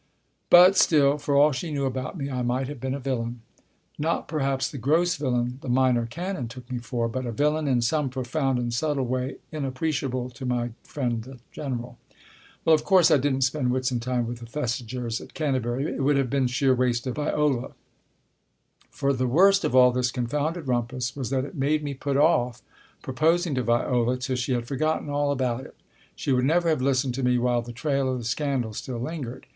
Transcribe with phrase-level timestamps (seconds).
[0.49, 3.41] But still, for all she knew about me, I might have been a villain.
[3.99, 7.83] Not perhaps the gross villain the Minor Canon took me for, but a villain in
[7.83, 11.99] some profound and subtle way inappreciable to my friend the General.
[12.65, 15.93] Well, of course I didn't spend Whitsuntide with the Thesigers at Canterbury.
[15.95, 17.73] It would have been sheer waste of Viola.
[18.89, 22.63] For the worst of all this confounded rumpus was that it made me put off
[23.03, 25.75] proposing to Viola till she had forgotten all about it.
[26.15, 29.45] She would never have listened to me while the trail of the scandal still lingered.